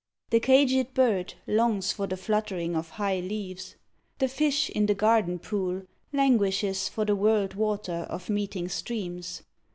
[0.31, 3.75] The caged bird longs for the fluttering of high leaves.
[4.17, 9.43] The fish in the garden pool languishes for the whirled water Of meeting streams.